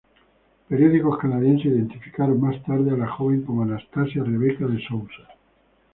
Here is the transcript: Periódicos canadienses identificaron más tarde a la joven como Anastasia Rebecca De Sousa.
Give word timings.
Periódicos 0.67 1.19
canadienses 1.19 1.67
identificaron 1.67 2.41
más 2.41 2.59
tarde 2.63 2.89
a 2.89 2.97
la 2.97 3.07
joven 3.07 3.43
como 3.43 3.61
Anastasia 3.61 4.23
Rebecca 4.23 4.65
De 4.65 4.81
Sousa. 4.87 5.27